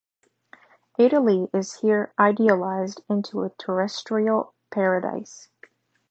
Italy 0.97 1.47
is 1.53 1.75
here 1.81 2.11
idealized 2.17 3.03
into 3.07 3.43
a 3.43 3.51
terrestrial 3.59 4.55
paradise. 4.71 5.49